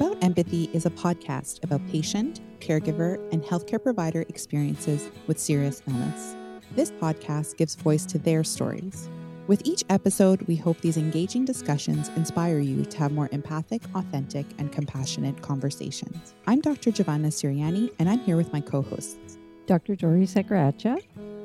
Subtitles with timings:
[0.00, 6.36] About Empathy is a podcast about patient, caregiver, and healthcare provider experiences with serious illness.
[6.74, 9.10] This podcast gives voice to their stories.
[9.46, 14.46] With each episode, we hope these engaging discussions inspire you to have more empathic, authentic,
[14.56, 16.32] and compassionate conversations.
[16.46, 16.92] I'm Dr.
[16.92, 19.36] Giovanna Sirianni, and I'm here with my co hosts,
[19.66, 19.96] Dr.
[19.96, 20.98] Dori Seccareccia.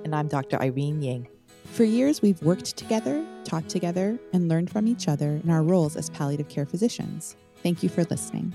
[0.06, 0.62] And I'm Dr.
[0.62, 1.28] Irene Ying.
[1.74, 5.98] For years, we've worked together, taught together, and learned from each other in our roles
[5.98, 7.36] as palliative care physicians.
[7.66, 8.53] Thank you for listening.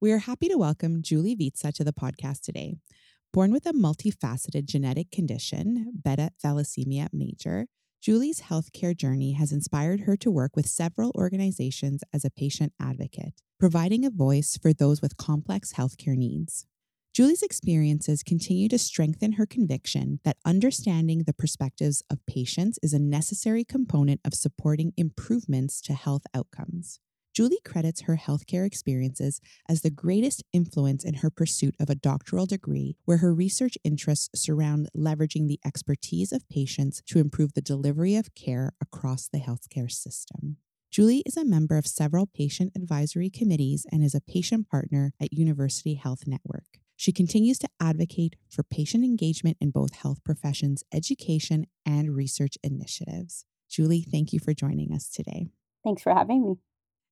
[0.00, 2.74] We are happy to welcome Julie Vizza to the podcast today.
[3.32, 7.66] Born with a multifaceted genetic condition, beta thalassemia major,
[8.02, 13.34] Julie's healthcare journey has inspired her to work with several organizations as a patient advocate,
[13.60, 16.66] providing a voice for those with complex healthcare needs.
[17.18, 23.00] Julie's experiences continue to strengthen her conviction that understanding the perspectives of patients is a
[23.00, 27.00] necessary component of supporting improvements to health outcomes.
[27.34, 32.46] Julie credits her healthcare experiences as the greatest influence in her pursuit of a doctoral
[32.46, 38.14] degree, where her research interests surround leveraging the expertise of patients to improve the delivery
[38.14, 40.58] of care across the healthcare system.
[40.92, 45.32] Julie is a member of several patient advisory committees and is a patient partner at
[45.32, 46.78] University Health Network.
[46.98, 53.44] She continues to advocate for patient engagement in both health professions, education, and research initiatives.
[53.70, 55.46] Julie, thank you for joining us today.
[55.84, 56.54] Thanks for having me.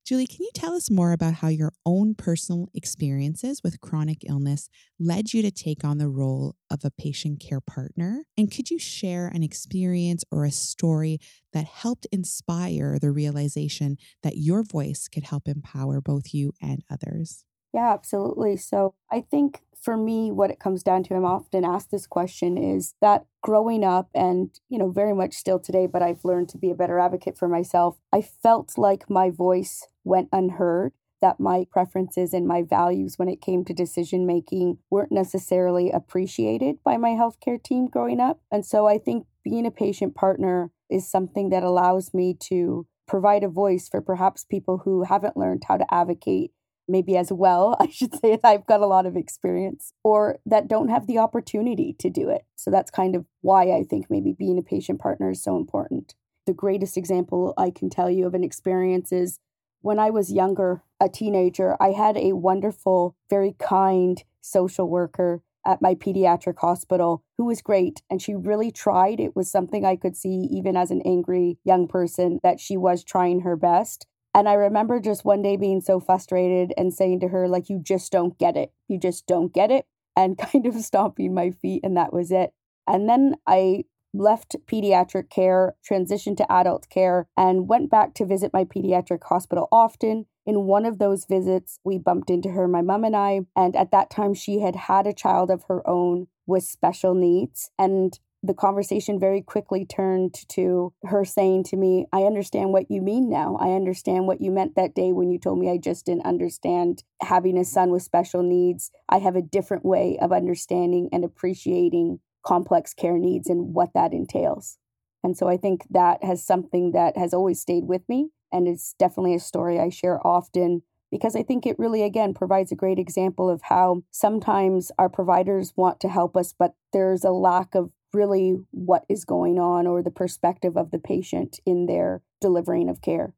[0.05, 4.69] Julie, can you tell us more about how your own personal experiences with chronic illness
[4.99, 8.25] led you to take on the role of a patient care partner?
[8.37, 11.21] And could you share an experience or a story
[11.53, 17.46] that helped inspire the realization that your voice could help empower both you and others?
[17.77, 18.57] Yeah, absolutely.
[18.57, 22.57] So I think for me, what it comes down to, I'm often asked this question
[22.57, 26.59] is that growing up and, you know, very much still today, but I've learned to
[26.59, 27.99] be a better advocate for myself.
[28.11, 33.43] I felt like my voice went unheard, that my preferences and my values when it
[33.43, 38.41] came to decision making weren't necessarily appreciated by my healthcare team growing up.
[38.51, 43.45] And so I think being a patient partner is something that allows me to provide
[43.45, 46.53] a voice for perhaps people who haven't learned how to advocate
[46.89, 50.69] maybe as well, I should say that I've got a lot of experience, or that
[50.69, 52.45] don't have the opportunity to do it.
[52.57, 56.15] So that's kind of why I think maybe being a patient partner is so important.
[56.47, 59.39] The greatest example I can tell you of an experience is
[59.81, 65.83] when I was younger, a teenager, I had a wonderful, very kind social worker at
[65.83, 69.21] my pediatric hospital who was great and she really tried.
[69.21, 73.05] It was something I could see even as an angry young person that she was
[73.05, 74.07] trying her best.
[74.37, 77.81] And I remember just one day being so frustrated and saying to her, like, you
[77.83, 78.71] just don't get it.
[78.87, 79.87] You just don't get it.
[80.15, 81.81] And kind of stomping my feet.
[81.83, 82.53] And that was it.
[82.87, 88.53] And then I left pediatric care, transitioned to adult care, and went back to visit
[88.53, 90.27] my pediatric hospital often.
[90.45, 93.41] In one of those visits, we bumped into her, my mom and I.
[93.57, 97.71] And at that time, she had had a child of her own with special needs.
[97.79, 103.03] And the conversation very quickly turned to her saying to me, I understand what you
[103.03, 103.57] mean now.
[103.61, 107.03] I understand what you meant that day when you told me I just didn't understand
[107.23, 108.91] having a son with special needs.
[109.09, 114.13] I have a different way of understanding and appreciating complex care needs and what that
[114.13, 114.79] entails.
[115.25, 118.31] And so I think that has something that has always stayed with me.
[118.53, 122.73] And it's definitely a story I share often because I think it really, again, provides
[122.73, 127.31] a great example of how sometimes our providers want to help us, but there's a
[127.31, 132.23] lack of really what is going on or the perspective of the patient in their
[132.41, 133.35] delivering of care.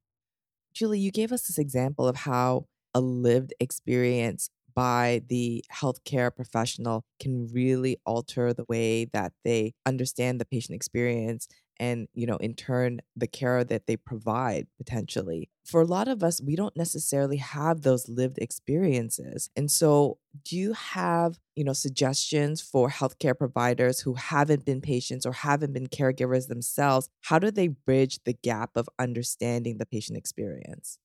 [0.75, 7.05] Julie, you gave us this example of how a lived experience by the healthcare professional
[7.19, 12.55] can really alter the way that they understand the patient experience and you know in
[12.55, 15.50] turn the care that they provide potentially.
[15.65, 20.56] For a lot of us we don't necessarily have those lived experiences and so do
[20.56, 25.88] you have you know suggestions for healthcare providers who haven't been patients or haven't been
[25.88, 27.08] caregivers themselves?
[27.23, 30.99] How do they bridge the gap of understanding the patient experience?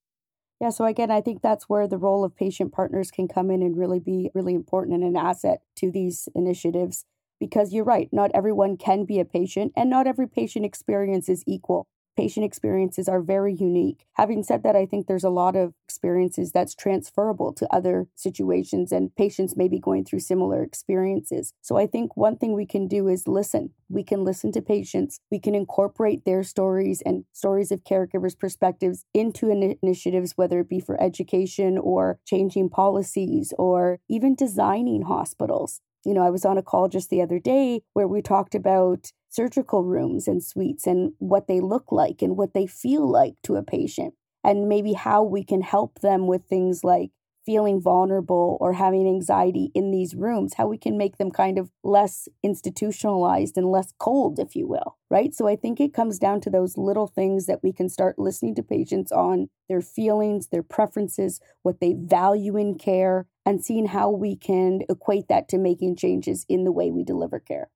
[0.64, 3.62] Yeah, so again, I think that's where the role of patient partners can come in
[3.62, 7.04] and really be really important and an asset to these initiatives
[7.44, 11.44] because you're right, not everyone can be a patient and not every patient experience is
[11.46, 11.90] equal.
[12.16, 14.06] Patient experiences are very unique.
[14.14, 18.94] Having said that, I think there's a lot of experiences that's transferable to other situations,
[18.94, 21.54] and patients may be going through similar experiences.
[21.62, 23.72] So I think one thing we can do is listen.
[23.90, 29.04] We can listen to patients, we can incorporate their stories and stories of caregivers' perspectives
[29.14, 35.82] into in- initiatives, whether it be for education or changing policies or even designing hospitals
[36.06, 39.12] You know, I was on a call just the other day where we talked about
[39.30, 43.56] surgical rooms and suites and what they look like and what they feel like to
[43.56, 44.14] a patient,
[44.44, 47.12] and maybe how we can help them with things like
[47.46, 51.70] feeling vulnerable or having anxiety in these rooms, how we can make them kind of
[51.84, 55.34] less institutionalized and less cold, if you will, right?
[55.36, 58.56] So I think it comes down to those little things that we can start listening
[58.56, 64.10] to patients on their feelings, their preferences, what they value in care, and seeing how
[64.10, 67.70] we can equate that to making changes in the way we deliver care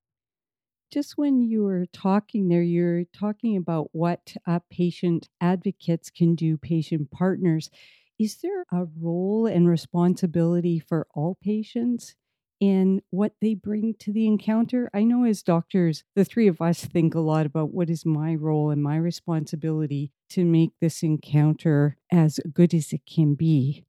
[0.90, 6.56] just when you were talking there, you're talking about what uh, patient advocates can do,
[6.56, 7.70] patient partners.
[8.18, 12.14] Is there a role and responsibility for all patients
[12.58, 14.90] in what they bring to the encounter?
[14.92, 18.34] I know as doctors, the three of us think a lot about what is my
[18.34, 23.84] role and my responsibility to make this encounter as good as it can be.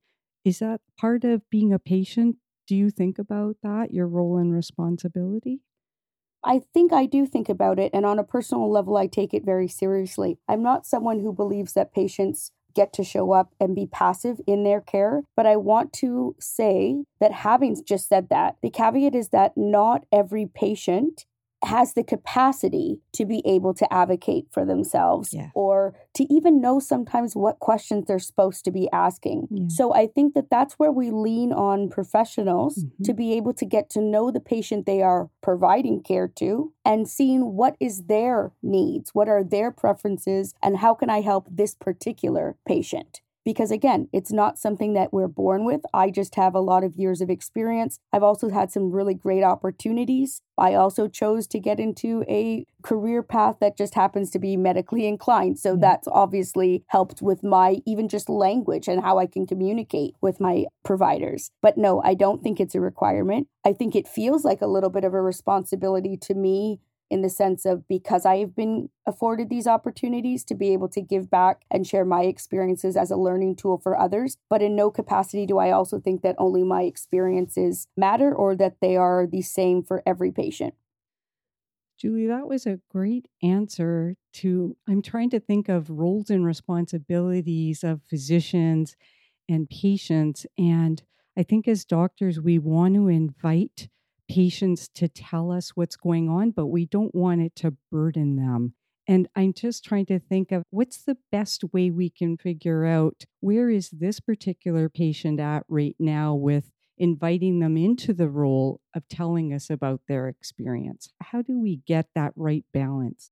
[0.49, 2.37] Is that part of being a patient?
[2.65, 5.61] Do you think about that, your role and responsibility?
[6.43, 9.45] I think I do think about it, and on a personal level, I take it
[9.45, 10.39] very seriously.
[10.47, 14.63] I'm not someone who believes that patients get to show up and be passive in
[14.63, 15.21] their care.
[15.35, 20.05] But I want to say that having just said that, the caveat is that not
[20.11, 21.27] every patient
[21.63, 25.49] has the capacity to be able to advocate for themselves yeah.
[25.53, 29.47] or to even know sometimes what questions they're supposed to be asking.
[29.51, 29.65] Yeah.
[29.67, 33.03] So I think that that's where we lean on professionals mm-hmm.
[33.03, 37.09] to be able to get to know the patient they are providing care to and
[37.09, 41.75] seeing what is their needs, what are their preferences and how can I help this
[41.75, 45.81] particular patient because again, it's not something that we're born with.
[45.91, 47.99] I just have a lot of years of experience.
[48.13, 50.43] I've also had some really great opportunities.
[50.55, 55.07] I also chose to get into a career path that just happens to be medically
[55.07, 55.57] inclined.
[55.57, 55.79] So yeah.
[55.81, 60.65] that's obviously helped with my even just language and how I can communicate with my
[60.83, 61.49] providers.
[61.59, 63.47] But no, I don't think it's a requirement.
[63.65, 67.29] I think it feels like a little bit of a responsibility to me in the
[67.29, 71.63] sense of because I have been afforded these opportunities to be able to give back
[71.71, 74.37] and share my experiences as a learning tool for others.
[74.49, 78.77] But in no capacity do I also think that only my experiences matter or that
[78.81, 80.75] they are the same for every patient.
[81.97, 84.77] Julie, that was a great answer to.
[84.87, 88.95] I'm trying to think of roles and responsibilities of physicians
[89.49, 90.45] and patients.
[90.57, 91.03] And
[91.37, 93.89] I think as doctors, we want to invite
[94.29, 98.75] patients to tell us what's going on, but we don't want it to burden them.
[99.07, 103.25] And I'm just trying to think of what's the best way we can figure out
[103.39, 109.07] where is this particular patient at right now with inviting them into the role of
[109.07, 111.09] telling us about their experience.
[111.21, 113.31] How do we get that right balance?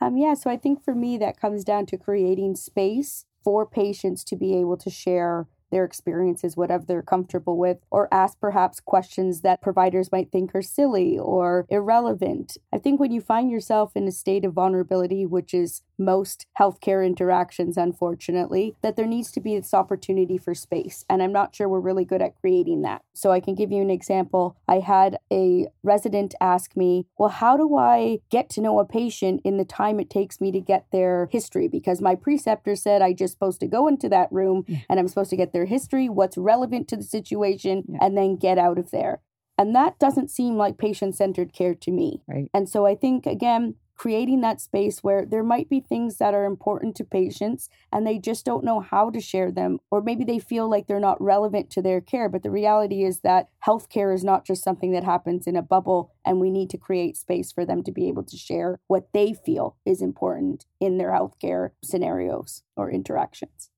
[0.00, 4.24] Um, yeah, so I think for me, that comes down to creating space for patients
[4.24, 9.40] to be able to share their experiences, whatever they're comfortable with, or ask perhaps questions
[9.40, 12.56] that providers might think are silly or irrelevant.
[12.72, 17.06] I think when you find yourself in a state of vulnerability, which is most healthcare
[17.06, 21.04] interactions, unfortunately, that there needs to be this opportunity for space.
[21.08, 23.02] And I'm not sure we're really good at creating that.
[23.14, 24.56] So I can give you an example.
[24.68, 29.40] I had a resident ask me, Well, how do I get to know a patient
[29.44, 31.68] in the time it takes me to get their history?
[31.68, 34.78] Because my preceptor said I just supposed to go into that room yeah.
[34.88, 37.98] and I'm supposed to get their history, what's relevant to the situation, yeah.
[38.00, 39.20] and then get out of there.
[39.58, 42.22] And that doesn't seem like patient centered care to me.
[42.28, 42.50] Right.
[42.52, 46.44] And so I think, again, creating that space where there might be things that are
[46.44, 50.38] important to patients and they just don't know how to share them, or maybe they
[50.38, 52.28] feel like they're not relevant to their care.
[52.28, 56.12] But the reality is that healthcare is not just something that happens in a bubble,
[56.24, 59.32] and we need to create space for them to be able to share what they
[59.32, 63.70] feel is important in their healthcare scenarios or interactions.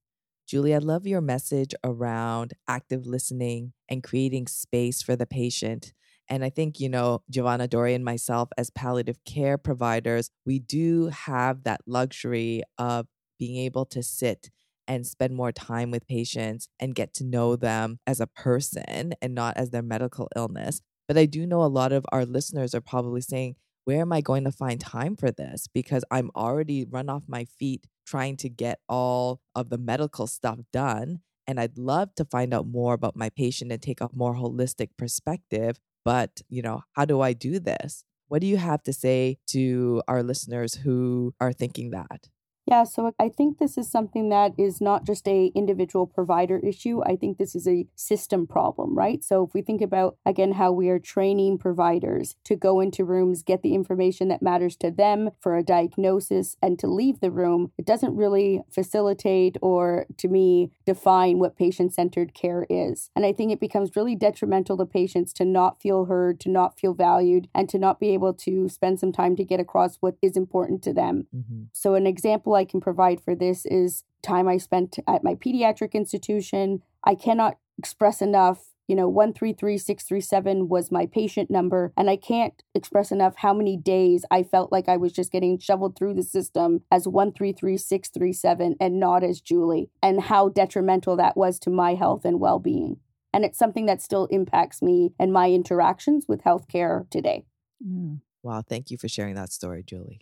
[0.45, 5.93] Julie, I love your message around active listening and creating space for the patient.
[6.29, 11.07] And I think, you know, Giovanna Dori and myself, as palliative care providers, we do
[11.07, 13.07] have that luxury of
[13.39, 14.49] being able to sit
[14.87, 19.33] and spend more time with patients and get to know them as a person and
[19.33, 20.81] not as their medical illness.
[21.07, 23.55] But I do know a lot of our listeners are probably saying,
[23.85, 25.67] where am I going to find time for this?
[25.73, 30.59] Because I'm already run off my feet trying to get all of the medical stuff
[30.71, 31.21] done.
[31.47, 34.89] And I'd love to find out more about my patient and take a more holistic
[34.97, 35.79] perspective.
[36.05, 38.03] But, you know, how do I do this?
[38.27, 42.29] What do you have to say to our listeners who are thinking that?
[42.69, 47.01] Yeah, so I think this is something that is not just a individual provider issue.
[47.03, 49.23] I think this is a system problem, right?
[49.23, 53.41] So if we think about again how we are training providers to go into rooms,
[53.41, 57.71] get the information that matters to them for a diagnosis and to leave the room,
[57.79, 63.09] it doesn't really facilitate or to me define what patient-centered care is.
[63.15, 66.79] And I think it becomes really detrimental to patients to not feel heard, to not
[66.79, 70.17] feel valued, and to not be able to spend some time to get across what
[70.21, 71.25] is important to them.
[71.35, 71.63] Mm-hmm.
[71.73, 75.93] So an example I can provide for this is time I spent at my pediatric
[75.93, 76.83] institution.
[77.03, 83.11] I cannot express enough you know 133637 was my patient number and i can't express
[83.11, 86.81] enough how many days i felt like i was just getting shoveled through the system
[86.91, 92.39] as 133637 and not as julie and how detrimental that was to my health and
[92.39, 92.97] well-being
[93.31, 97.45] and it's something that still impacts me and my interactions with healthcare today
[97.85, 98.19] mm.
[98.41, 100.19] wow thank you for sharing that story julie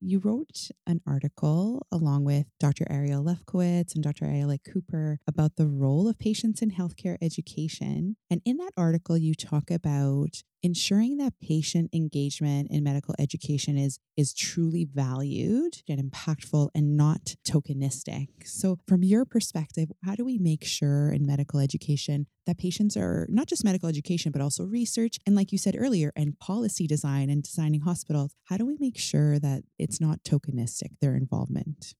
[0.00, 2.86] you wrote an article along with Dr.
[2.88, 4.24] Ariel Lefkowitz and Dr.
[4.24, 8.16] Ayelet Kuper about the role of patients in healthcare education.
[8.30, 13.98] And in that article, you talk about ensuring that patient engagement in medical education is
[14.16, 18.28] is truly valued and impactful and not tokenistic.
[18.44, 23.26] So from your perspective, how do we make sure in medical education that patients are
[23.30, 27.30] not just medical education but also research and like you said earlier and policy design
[27.30, 31.94] and designing hospitals, how do we make sure that it's not tokenistic their involvement?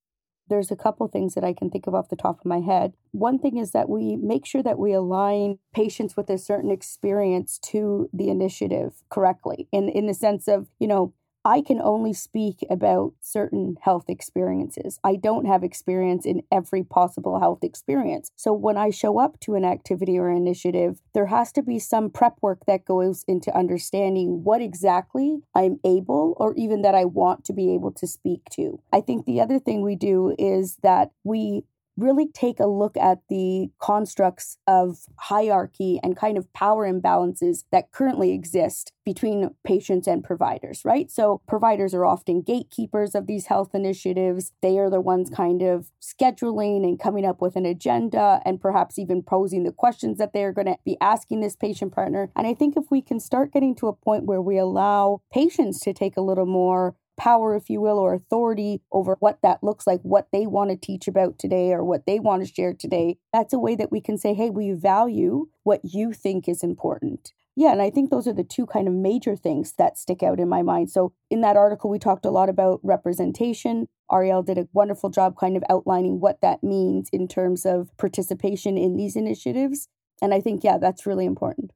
[0.50, 2.92] There's a couple things that I can think of off the top of my head.
[3.12, 7.58] One thing is that we make sure that we align patients with a certain experience
[7.70, 12.64] to the initiative correctly in in the sense of, you know, I can only speak
[12.68, 14.98] about certain health experiences.
[15.02, 18.30] I don't have experience in every possible health experience.
[18.36, 22.10] So when I show up to an activity or initiative, there has to be some
[22.10, 27.44] prep work that goes into understanding what exactly I'm able or even that I want
[27.46, 28.80] to be able to speak to.
[28.92, 31.64] I think the other thing we do is that we
[32.02, 37.92] really take a look at the constructs of hierarchy and kind of power imbalances that
[37.92, 41.10] currently exist between patients and providers, right?
[41.10, 44.52] So, providers are often gatekeepers of these health initiatives.
[44.62, 48.98] They are the ones kind of scheduling and coming up with an agenda and perhaps
[48.98, 52.30] even posing the questions that they're going to be asking this patient partner.
[52.36, 55.80] And I think if we can start getting to a point where we allow patients
[55.80, 59.86] to take a little more power, if you will, or authority over what that looks
[59.86, 63.18] like, what they want to teach about today or what they want to share today.
[63.30, 67.34] That's a way that we can say, hey, we value what you think is important.
[67.56, 70.40] Yeah, and I think those are the two kind of major things that stick out
[70.40, 70.90] in my mind.
[70.90, 73.88] So, in that article, we talked a lot about representation.
[74.10, 78.78] Ariel did a wonderful job kind of outlining what that means in terms of participation
[78.78, 79.88] in these initiatives.
[80.22, 81.72] And I think, yeah, that's really important.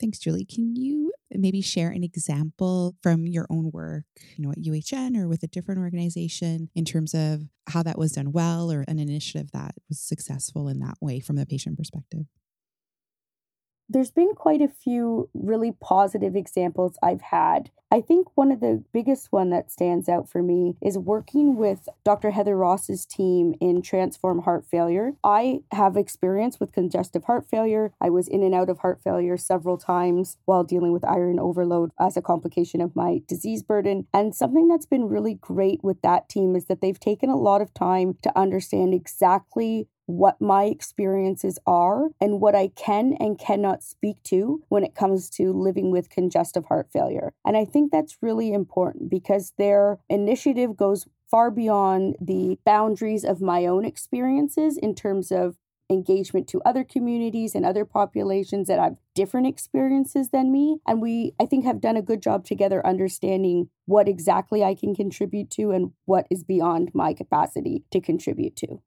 [0.00, 0.46] Thanks, Julie.
[0.46, 4.04] Can you maybe share an example from your own work,
[4.36, 8.12] you know, at UHN or with a different organization in terms of how that was
[8.12, 12.24] done well or an initiative that was successful in that way from the patient perspective?
[13.90, 17.70] There's been quite a few really positive examples I've had.
[17.92, 21.88] I think one of the biggest one that stands out for me is working with
[22.04, 22.30] Dr.
[22.30, 25.14] Heather Ross's team in Transform Heart Failure.
[25.24, 27.92] I have experience with congestive heart failure.
[28.00, 31.90] I was in and out of heart failure several times while dealing with iron overload
[31.98, 34.06] as a complication of my disease burden.
[34.14, 37.60] And something that's been really great with that team is that they've taken a lot
[37.60, 43.82] of time to understand exactly what my experiences are and what I can and cannot
[43.82, 47.32] speak to when it comes to living with congestive heart failure.
[47.44, 53.40] And I think that's really important because their initiative goes far beyond the boundaries of
[53.40, 55.56] my own experiences in terms of
[55.90, 61.34] engagement to other communities and other populations that have different experiences than me and we
[61.40, 65.72] i think have done a good job together understanding what exactly i can contribute to
[65.72, 68.80] and what is beyond my capacity to contribute to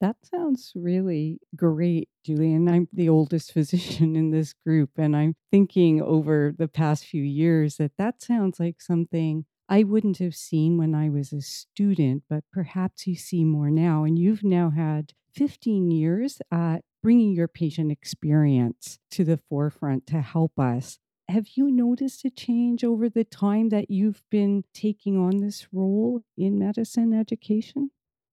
[0.00, 2.68] that sounds really great, Julian.
[2.68, 7.76] I'm the oldest physician in this group, and I'm thinking over the past few years
[7.76, 12.44] that that sounds like something I wouldn't have seen when I was a student, but
[12.52, 14.04] perhaps you see more now.
[14.04, 20.22] And you've now had 15 years at bringing your patient experience to the forefront to
[20.22, 20.98] help us.
[21.28, 26.22] Have you noticed a change over the time that you've been taking on this role
[26.38, 27.90] in medicine education?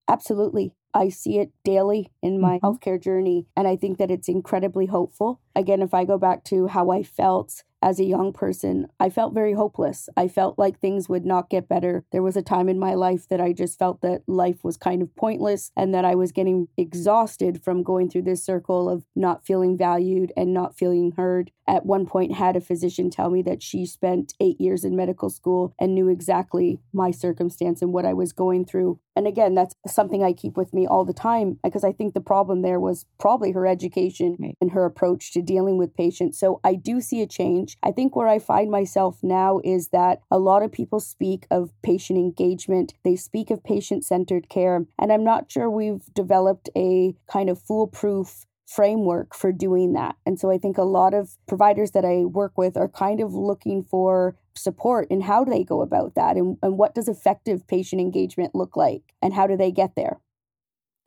[0.08, 0.72] Absolutely.
[0.96, 2.66] I see it daily in my mm-hmm.
[2.66, 5.42] healthcare journey, and I think that it's incredibly hopeful.
[5.56, 9.36] Again, if I go back to how I felt as a young person, I felt
[9.36, 10.10] very hopeless.
[10.18, 12.04] I felt like things would not get better.
[12.12, 15.04] There was a time in my life that I just felt that life was kind
[15.04, 19.46] of pointless and that I was getting exhausted from going through this circle of not
[19.46, 21.52] feeling valued and not feeling heard.
[21.68, 25.30] At one point had a physician tell me that she spent 8 years in medical
[25.30, 29.00] school and knew exactly my circumstance and what I was going through.
[29.16, 32.14] And again, that's something I keep with me all the time uh, because I think
[32.14, 34.58] the problem there was probably her education Right.
[34.60, 36.38] and her approach to dealing with patients.
[36.40, 37.78] So I do see a change.
[37.84, 41.72] I think where I find myself now is that a lot of people speak of
[41.82, 47.16] patient engagement, they speak of patient centered care, and I'm not sure we've developed a
[47.28, 50.16] kind of foolproof framework for doing that.
[50.26, 53.34] And so I think a lot of providers that I work with are kind of
[53.34, 57.68] looking for support in how do they go about that and, and what does effective
[57.68, 60.20] patient engagement look like and how do they get there.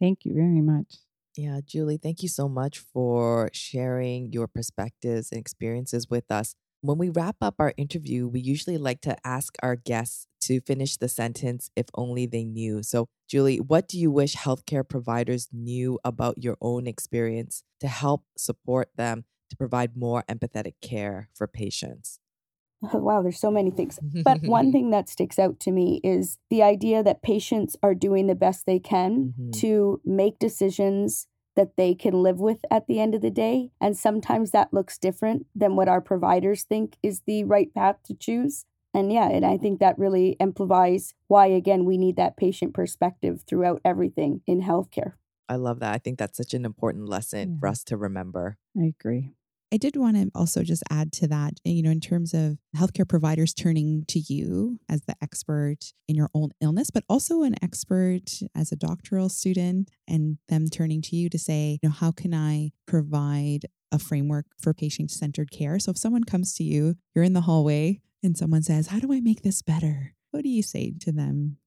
[0.01, 0.99] Thank you very much.
[1.37, 6.55] Yeah, Julie, thank you so much for sharing your perspectives and experiences with us.
[6.89, 10.97] When we wrap up our interview, we usually like to ask our guests to finish
[10.97, 12.83] the sentence if only they knew.
[12.83, 18.25] So, Julie, what do you wish healthcare providers knew about your own experience to help
[18.39, 22.21] support them to provide more empathetic care for patients?
[22.81, 23.99] wow, there's so many things.
[24.25, 28.29] But one thing that sticks out to me is the idea that patients are doing
[28.29, 29.53] the best they can Mhm.
[29.61, 31.27] to make decisions
[31.59, 33.73] that they can live with at the end of the day.
[33.81, 38.15] And sometimes that looks different than what our providers think is the right path to
[38.15, 38.65] choose.
[38.95, 43.43] And yeah, and I think that really amplifies why, again, we need that patient perspective
[43.45, 45.15] throughout everything in healthcare.
[45.49, 45.93] I love that.
[45.93, 48.57] I think that's such an important lesson for us to remember.
[48.81, 49.33] I agree.
[49.71, 52.59] I did want to also just add to that, eh, you know, in terms of
[52.77, 57.55] healthcare providers turning to you as the expert in your own illness, but also an
[57.63, 62.11] expert as a doctoral student and them turning to you to say, you know, how
[62.11, 65.79] can I provide a framework for patient centered care?
[65.79, 69.13] So if someone comes to you, you're in the hallway and someone says, How do
[69.13, 70.15] I make this better?
[70.31, 71.59] What do you say to them?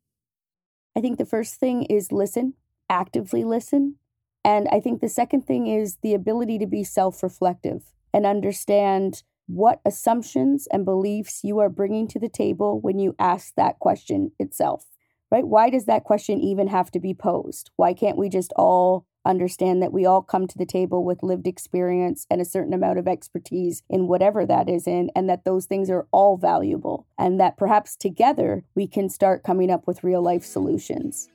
[0.95, 2.55] I think the first thing is listen,
[2.89, 3.95] actively listen.
[4.43, 7.83] And I think the second thing is the ability to be self reflective
[8.13, 13.53] and understand what assumptions and beliefs you are bringing to the table when you ask
[13.55, 14.85] that question itself,
[15.29, 15.45] right?
[15.45, 17.69] Why does that question even have to be posed?
[17.75, 21.47] Why can't we just all understand that we all come to the table with lived
[21.47, 25.65] experience and a certain amount of expertise in whatever that is in, and that those
[25.65, 30.21] things are all valuable, and that perhaps together we can start coming up with real
[30.21, 31.29] life solutions.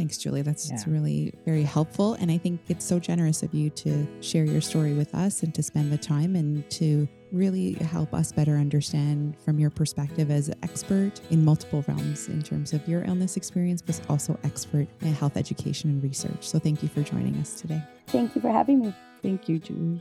[0.00, 0.40] Thanks, Julie.
[0.40, 0.94] That's that's Yeah.
[0.94, 2.14] really very helpful.
[2.14, 5.54] And I think it's so generous of you to share your story with us and
[5.54, 10.48] to spend the time and to really help us better understand from your perspective as
[10.48, 15.12] an expert in multiple realms in terms of your illness experience, but also expert in
[15.12, 16.48] health education and research.
[16.48, 17.82] So thank you for joining us today.
[18.06, 18.94] Thank you for having me.
[19.20, 20.00] Thank you, Julie.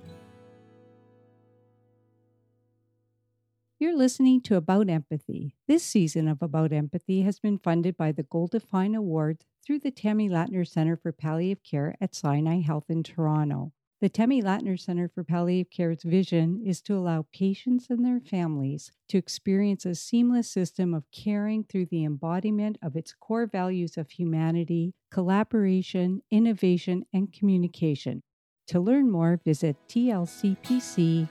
[3.81, 5.55] You're listening to About Empathy.
[5.67, 9.91] This season of About Empathy has been funded by the Gold Define Award through the
[9.91, 13.71] Tammy Latner Center for Palliative Care at Sinai Health in Toronto.
[14.01, 18.91] The Tammy Latner Center for Palliative Care's vision is to allow patients and their families
[19.09, 24.09] to experience a seamless system of caring through the embodiment of its core values of
[24.09, 28.23] humanity, collaboration, innovation, and communication.
[28.69, 31.27] To learn more, visit tlcpc.org.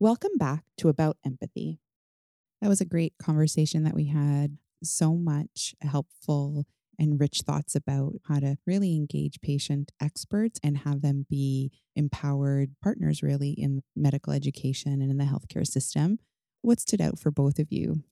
[0.00, 1.78] Welcome back to About Empathy.
[2.62, 4.56] That was a great conversation that we had.
[4.84, 6.64] So much helpful
[6.96, 12.76] and rich thoughts about how to really engage patient experts and have them be empowered
[12.80, 16.20] partners, really, in medical education and in the healthcare system.
[16.60, 18.04] What stood out for both of you?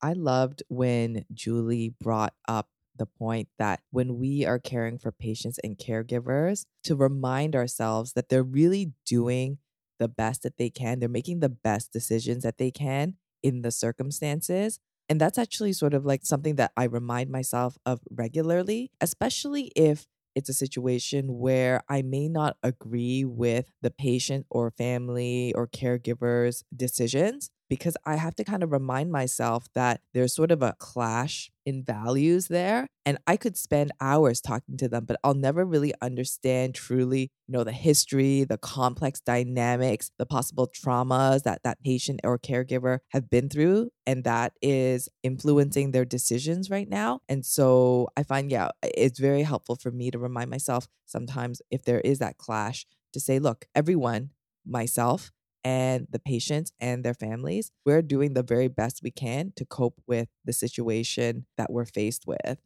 [0.00, 5.58] I loved when Julie brought up the point that when we are caring for patients
[5.62, 9.58] and caregivers, to remind ourselves that they're really doing
[9.98, 11.00] the best that they can.
[11.00, 14.78] They're making the best decisions that they can in the circumstances.
[15.08, 20.06] And that's actually sort of like something that I remind myself of regularly, especially if
[20.36, 26.62] it's a situation where I may not agree with the patient or family or caregiver's
[26.74, 31.52] decisions because I have to kind of remind myself that there's sort of a clash
[31.64, 32.88] in values there.
[33.06, 37.52] And I could spend hours talking to them, but I'll never really understand truly, you
[37.52, 43.30] know, the history, the complex dynamics, the possible traumas that that patient or caregiver have
[43.30, 43.90] been through.
[44.04, 47.20] And that is influencing their decisions right now.
[47.28, 51.84] And so I find, yeah, it's very helpful for me to remind myself sometimes if
[51.84, 54.30] there is that clash to say, look, everyone,
[54.66, 55.30] myself,
[55.64, 60.00] and the patients and their families, we're doing the very best we can to cope
[60.06, 62.58] with the situation that we're faced with.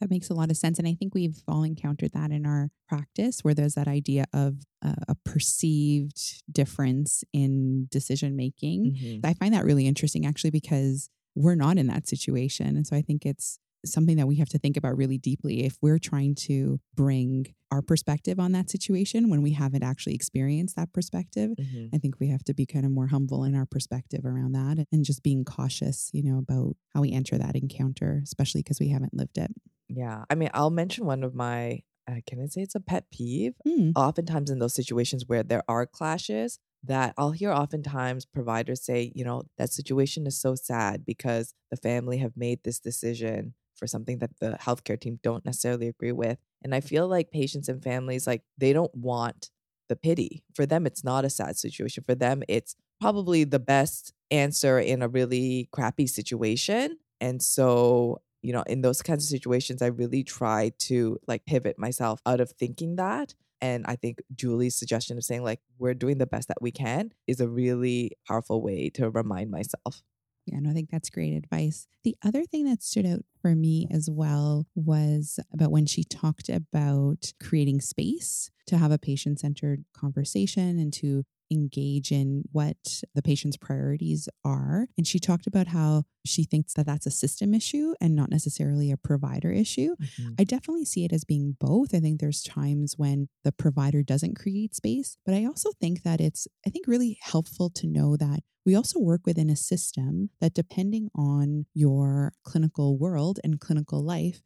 [0.00, 0.78] That makes a lot of sense.
[0.78, 4.64] And I think we've all encountered that in our practice where there's that idea of
[4.84, 8.96] uh, a perceived difference in decision making.
[8.96, 9.24] Mhm.
[9.24, 12.76] I find that really interesting actually because we're not in that situation.
[12.76, 15.76] And so I think it's something that we have to think about really deeply if
[15.82, 20.92] we're trying to bring our perspective on that situation when we haven't actually experienced that
[20.92, 21.50] perspective.
[21.58, 21.90] Mhm.
[21.92, 24.86] I think we have to be kind of more humble in our perspective around that
[24.92, 28.88] and just being cautious, you know, about how we enter that encounter, especially because we
[28.88, 29.50] haven't lived it.
[29.88, 30.24] Yeah.
[30.30, 33.54] I mean, I'll mention one of my, uh, can I say it's a pet peeve?
[33.66, 33.90] Hmm.
[33.96, 39.24] Oftentimes, in those situations where there are clashes, that I'll hear oftentimes providers say, you
[39.24, 44.18] know, that situation is so sad because the family have made this decision for something
[44.18, 46.38] that the healthcare team don't necessarily agree with.
[46.62, 46.88] And I mm-hmm.
[46.88, 49.50] feel like patients and families, like, they don't want
[49.88, 50.42] the pity.
[50.54, 52.04] For them, it's not a sad situation.
[52.04, 56.98] For them, it's probably the best answer in a really crappy situation.
[57.20, 61.78] And so, you know, in those kinds of situations, I really try to like pivot
[61.78, 63.34] myself out of thinking that.
[63.60, 67.12] And I think Julie's suggestion of saying, like, we're doing the best that we can
[67.26, 70.02] is a really powerful way to remind myself.
[70.46, 71.86] Yeah, no, I think that's great advice.
[72.02, 76.50] The other thing that stood out for me as well was about when she talked
[76.50, 83.22] about creating space to have a patient centered conversation and to engage in what the
[83.22, 84.88] patient's priorities are.
[84.96, 88.90] And she talked about how she thinks that that's a system issue and not necessarily
[88.90, 89.94] a provider issue.
[90.00, 90.34] Mm-hmm.
[90.38, 91.94] I definitely see it as being both.
[91.94, 96.20] I think there's times when the provider doesn't create space, but I also think that
[96.20, 100.54] it's, I think, really helpful to know that we also work within a system that,
[100.54, 104.40] depending on your clinical world and clinical life,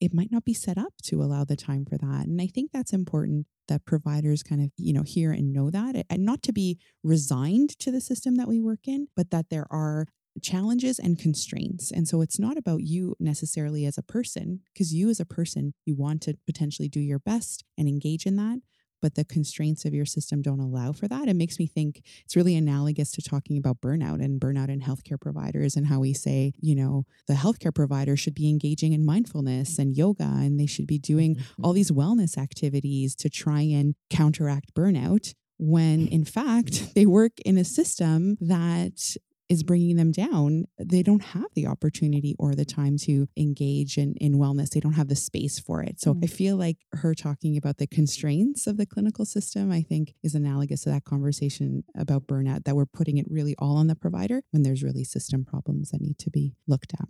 [0.00, 2.26] it might not be set up to allow the time for that.
[2.26, 5.96] And I think that's important that providers kind of, you know, hear and know that
[5.96, 9.50] eh, and not to be resigned to the system that we work in, but that
[9.50, 10.06] there are
[10.42, 11.90] challenges and constraints.
[11.90, 15.74] And so it's not about you necessarily as a person, because you as a person,
[15.84, 18.58] you want to potentially do your best and engage in that.
[19.00, 21.28] But the constraints of your system don't allow for that.
[21.28, 25.20] It makes me think it's really analogous to talking about burnout and burnout in healthcare
[25.20, 29.78] providers and how we say, you know, the healthcare provider should be engaging in mindfulness
[29.78, 31.64] and yoga and they should be doing Mm-hmm.
[31.64, 37.58] all these wellness activities to try and counteract burnout when in fact they work in
[37.58, 39.16] a system that
[39.48, 44.14] is bringing them down they don't have the opportunity or the time to engage in,
[44.20, 46.24] in wellness they don't have the space for it so Mm.
[46.24, 50.34] i feel like her talking about the constraints of the clinical system i think is
[50.34, 54.42] analogous to that conversation about burnout that we're putting it really all on the provider
[54.50, 57.08] when there's really system problems that need to be looked at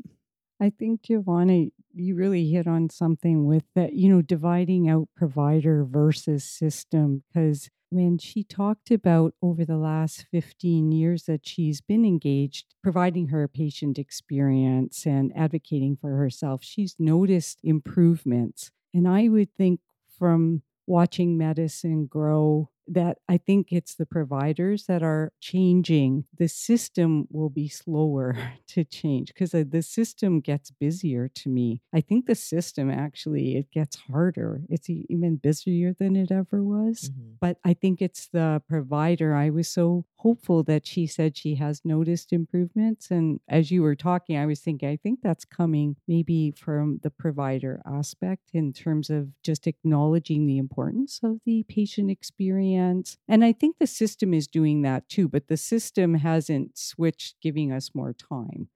[0.60, 5.84] I think Giovanna, you really hit on something with that, you know, dividing out provider
[5.84, 7.22] versus system.
[7.32, 13.28] Because when she talked about over the last 15 years that she's been engaged, providing
[13.28, 18.70] her patient experience and advocating for herself, she's noticed improvements.
[18.92, 19.80] And I would think
[20.18, 26.24] from watching medicine grow that I think it's the providers that are changing.
[26.36, 28.36] The system will be slower
[28.68, 31.80] to change because the system gets busier to me.
[31.92, 34.62] I think the system actually it gets harder.
[34.68, 37.10] It's even busier than it ever was.
[37.10, 37.36] Mhm.
[37.40, 39.34] But I think it's the provider.
[39.34, 43.10] I was so hopeful that she said she has noticed improvements.
[43.10, 47.10] And as you were talking, I was thinking, I think that's coming maybe from the
[47.10, 53.16] provider aspect in terms of just acknowledging the importance of the patient experience.
[53.28, 57.72] And I think the system is doing that too, but the system hasn't switched giving
[57.72, 58.68] us more time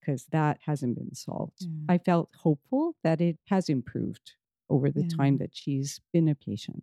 [0.00, 1.66] because that hasn't been solved.
[1.88, 4.32] I felt hopeful that it has improved
[4.68, 5.16] over the Yeah.
[5.16, 6.82] time that she's been a patient.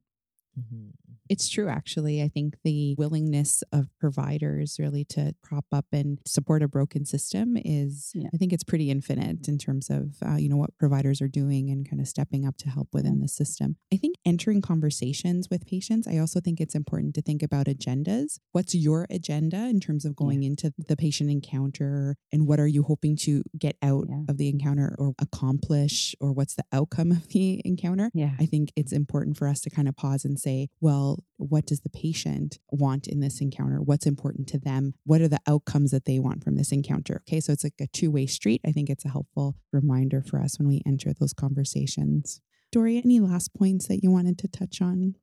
[0.58, 0.91] Mhm.
[1.28, 2.22] It's true, actually.
[2.22, 7.58] I think the willingness of providers really to prop up and support a broken system
[7.58, 8.30] is, Yeah.
[8.32, 11.72] I think it's pretty infinite in terms of, uh, you know, what providers are doing
[11.72, 13.78] and kind of stepping up to help within the system.
[13.91, 18.38] I think entering conversations with patients, I also think it's important to think about agendas.
[18.52, 22.84] What's your agenda in terms of going into the patient encounter and what are you
[22.84, 24.24] hoping to get out Yeah.
[24.30, 28.12] of the encounter or accomplish or what's the outcome of the encounter?
[28.13, 28.36] Yeah.
[28.39, 31.81] I think it's important for us to kind of pause and say, well, what does
[31.81, 33.81] the patient want in this encounter?
[33.81, 34.93] What's important to them?
[35.05, 37.21] What are the outcomes that they want from this encounter?
[37.27, 38.62] Okay, so it's like a two way street.
[38.65, 42.41] I think it's a helpful reminder for us when we enter those conversations.
[42.71, 45.15] Dori, any last points that you wanted to touch on?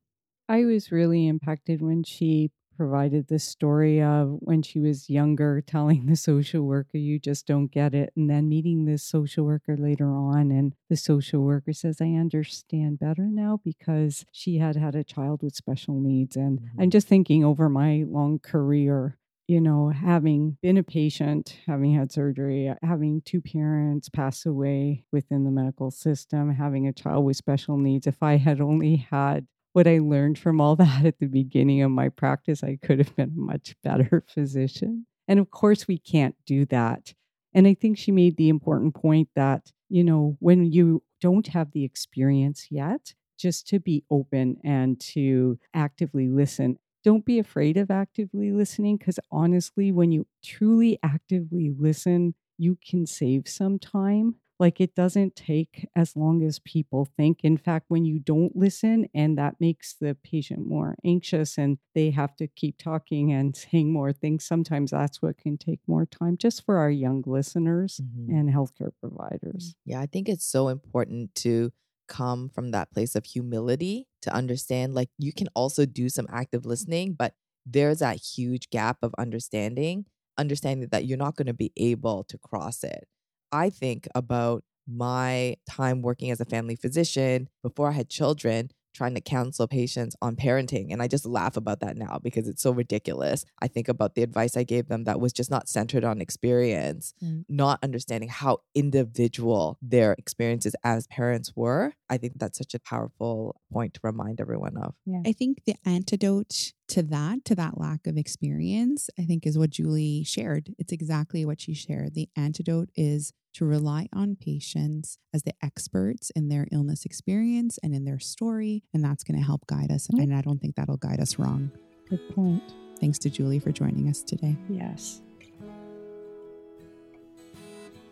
[0.49, 6.05] I was really impacted when she provided the story of when she was younger, telling
[6.05, 8.11] the social worker, You just don't get it.
[8.15, 10.51] And then meeting this social worker later on.
[10.51, 15.41] And the social worker says, I understand better now because she had had a child
[15.43, 16.35] with special needs.
[16.35, 16.89] And I'm mm-hmm.
[16.89, 22.69] just thinking over my long career, you know, having been a patient, having had surgery,
[22.69, 27.77] uh, having two parents pass away within the medical system, having a child with special
[27.77, 31.81] needs, if I had only had what I learned from all that at the beginning
[31.81, 35.05] of my practice, I could have been a much better physician.
[35.27, 37.13] And of course, we can't do that.
[37.53, 41.71] And I think she made the important point that, you know, when you don't have
[41.71, 46.79] the experience yet, just to be open and to actively listen.
[47.03, 53.05] Don't be afraid of actively listening because honestly, when you truly actively listen, you can
[53.05, 57.41] save some time like it doesn't take as long as people think.
[57.43, 62.11] In fact, when you don't listen and that makes the patient more anxious and they
[62.11, 66.37] have to keep talking and saying more things, sometimes that's what can take more time
[66.37, 68.29] just for our young listeners Mhm.
[68.29, 69.75] and healthcare providers.
[69.85, 71.71] Yeah, I think it's so important to
[72.07, 76.65] come from that place of humility to understand like you can also do some active
[76.65, 77.33] listening, but
[77.65, 80.05] there's that huge gap of understanding,
[80.37, 83.07] understanding that you're not going to be able to cross it.
[83.53, 89.15] I think about my time working as a family physician before I had children, trying
[89.15, 90.91] to counsel patients on parenting.
[90.91, 93.45] And I just laugh about that now because it's so ridiculous.
[93.61, 97.13] I think about the advice I gave them that was just not centered on experience,
[97.23, 97.45] Mm.
[97.47, 101.93] not understanding how individual their experiences as parents were.
[102.09, 104.93] I think that's such a powerful point to remind everyone of.
[105.25, 109.71] I think the antidote to that, to that lack of experience, I think is what
[109.71, 110.75] Julie shared.
[110.77, 112.13] It's exactly what she shared.
[112.13, 117.95] The antidote is to rely on patients as the experts in their illness experience and
[117.95, 118.83] in their story.
[118.93, 120.07] And that's going to help guide us.
[120.11, 120.21] Yep.
[120.21, 121.71] And I don't think that'll guide us wrong.
[122.07, 122.75] Good point.
[122.99, 124.55] Thanks to Julie for joining us today.
[124.69, 125.23] Yes.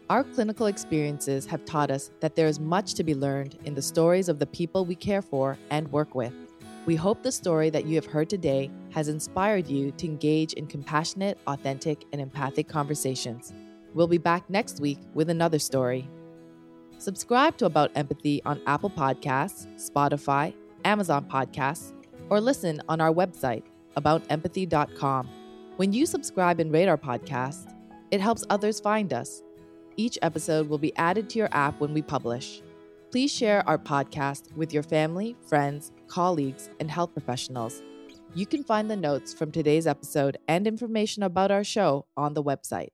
[0.09, 3.81] Our clinical experiences have taught us that there is much to be learned in the
[3.83, 6.33] stories of the people we care for and work with.
[6.87, 10.65] We hope the story that you have heard today has inspired you to engage in
[10.65, 13.53] compassionate, authentic, and empathic conversations.
[13.93, 16.09] We'll be back next week with another story.
[16.97, 21.93] Subscribe to About Empathy on Apple Podcasts, Spotify, Amazon Podcasts,
[22.29, 23.63] or listen on our website,
[23.95, 25.29] aboutempathy.com.
[25.77, 27.71] When you subscribe and rate our podcast,
[28.09, 29.43] it helps others find us.
[29.97, 32.61] Each episode will be added to your app when we publish.
[33.11, 37.83] Please share our podcast with your family, friends, colleagues, and health professionals.
[38.33, 42.43] You can find the notes from today's episode and information about our show on the
[42.43, 42.91] website.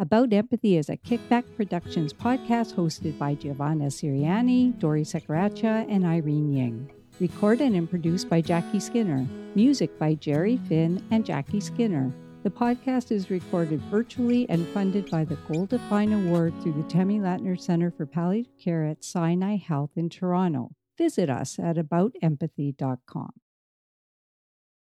[0.00, 6.52] About Empathy is a Kickback Productions podcast hosted by Giovanna Sirianni, Dori Seccareccia, and Irene
[6.52, 6.90] Ying.
[7.20, 9.28] Recorded and produced by Jackie Skinner.
[9.54, 12.12] Music by Jerry Finn and Jackie Skinner.
[12.42, 17.18] The podcast is recorded virtually and funded by the Gold Define Award through the Tammy
[17.18, 20.70] Latner Center for Palliative Care at Sinai Health in Toronto.
[20.96, 23.32] Visit us at aboutempathy.com.